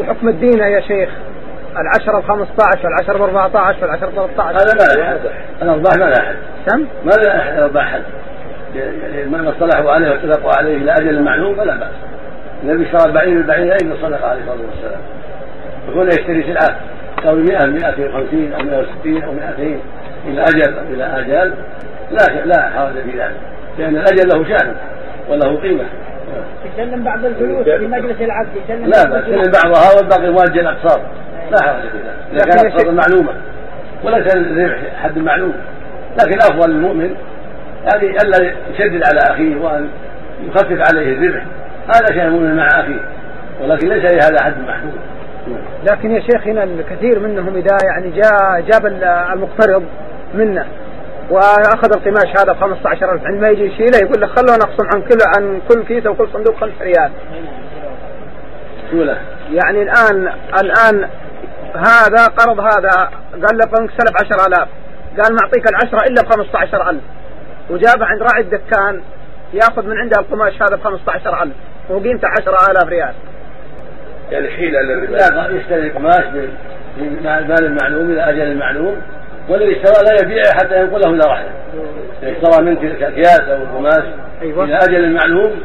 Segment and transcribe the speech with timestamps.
[0.00, 1.10] وحكم الدين يا شيخ؟
[1.76, 5.18] العشرة ب 15 العشرة ب 14 العشرة ب 13 هذا ما لا أحد.
[5.62, 6.36] الأرباح ما لا أحد.
[6.66, 8.02] سم؟ ما لا أحد أرباح أحد.
[8.74, 11.92] يعني ما اصطلحوا عليه واتفقوا عليه إلى أجل معلوم فلا بأس.
[12.62, 15.00] النبي اشترى البعير بالبعير أين صدق عليه الصلاة والسلام؟
[15.88, 16.78] يقول يشتري سلعة
[17.16, 19.80] تساوي 100 150 أو 160 أو 200
[20.26, 21.54] إلى أجل أو إلى آجال
[22.10, 23.36] لا لا حرج في ذلك.
[23.78, 24.74] لأن الأجل له شأن
[25.28, 25.84] وله قيمة.
[26.74, 31.00] يسلم بعض الفلوس في مجلس العقد يسلم لا بأس يسلم بعضها والباقي مؤجل أقساط
[31.50, 32.16] لا حرج في ذلك.
[32.32, 33.32] إذا كانت أقساط معلومة
[34.04, 35.52] وليس الربح حد معلوم.
[36.20, 37.14] لكن الأفضل للمؤمن
[37.92, 39.88] يعني ألا يشدد على أخيه وأن
[40.46, 41.44] يخفف عليه الربح.
[41.86, 43.00] هذا شيء المؤمن مع أخيه
[43.62, 44.98] ولكن ليس لهذا حد محدود.
[45.90, 48.86] لكن يا شيخ هنا الكثير منهم إذا يعني جاء جاب
[49.32, 49.82] المقترض
[50.34, 50.64] منه
[51.30, 55.60] وأخذ القماش هذا ب 15000 عندما يجي يشيله يقول له خلونا نقسم عن كل عن
[55.68, 57.12] كل كيسه وكل صندوق 5 ريال.
[59.52, 60.32] يعني الان
[60.62, 61.08] الآن
[61.74, 63.10] هذا قرض هذا.
[63.32, 64.68] قال له بنك سلف 10000
[65.22, 67.02] قال معطيك العشرة إلا ب 15000
[67.70, 69.00] وجابه عند راعي الدكان
[69.54, 71.52] يأخذ من عنده القماش هذا ب 15000
[71.90, 73.14] وقيمته 10000 ريال.
[74.30, 76.24] يعني حيلة لا يشتري قماش
[76.96, 79.02] من مال المعلوم إلى أجل المعلوم.
[79.48, 81.50] والذي اشترى لا يبيعه حتى ينقله إلى رحله
[82.22, 84.04] إذا اشترى منك أكياس أو قماش
[84.42, 84.64] أيوة.
[84.64, 85.60] إلى أجل المعلوم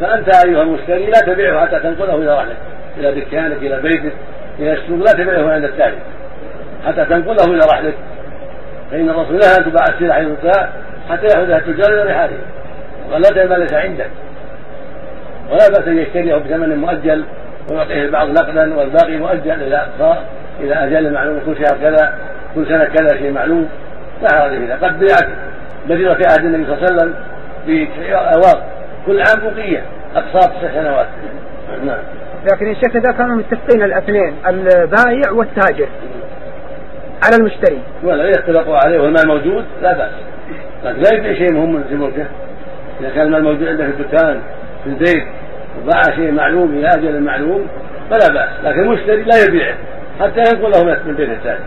[0.00, 2.56] فأنت أيها المشتري لا تبيعه حتى تنقله إلى رحلك
[2.98, 4.12] إلى دكانك إلى بيتك
[4.58, 5.98] إلى السوق لا تبيعه عند التاجر
[6.86, 7.94] حتى تنقله إلى رحلك
[8.90, 10.28] فإن الرسول نهى أن تباع السلع حيث
[11.10, 12.38] حتى يأخذها التجار إلى رحاله
[13.12, 14.06] ولا ما ليس عنده
[15.50, 17.24] ولا بأس أن يشتريه بثمن مؤجل
[17.70, 19.86] ويعطيه البعض نقدا والباقي مؤجل إلى
[20.60, 22.14] إلى أجل معلوم كل شهر كذا
[22.54, 23.68] كل سنة كذا شيء معلوم
[24.22, 25.28] لا حرج في قد بيعت
[25.88, 27.14] بديرة في عهد النبي صلى الله عليه وسلم
[27.66, 28.64] في اواق
[29.06, 29.82] كل عام بقية
[30.16, 31.06] اقساط تسع سنوات.
[31.84, 31.98] نعم.
[32.52, 35.88] لكن الشيخ إذا كانوا متفقين الاثنين البائع والتاجر
[37.24, 37.78] على المشتري.
[38.02, 40.10] ولا يتفقوا عليه والمال موجود؟ لا بأس.
[40.84, 42.26] لكن لا يبيع شيء مهم في ملكه.
[43.00, 44.40] إذا كان المال موجود عنده في الدكان
[44.84, 45.26] في البيت
[45.82, 47.66] وباع شيء معلوم إلى أجل معلوم
[48.10, 48.50] فلا بأس.
[48.64, 49.74] لكن المشتري لا يبيعه
[50.20, 51.64] حتى ينقله من بيت الثاني.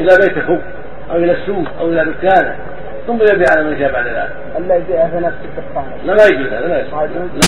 [0.00, 0.62] إلى بيت اخوه
[1.10, 2.56] أو إلى السوق أو إلى دكانه
[3.06, 4.32] ثم يبيع على من شاء بعد ذلك.
[4.58, 5.84] الا يبيعه في نفس الدكان.
[6.04, 7.44] لا ما يجوز هذا لا يجوز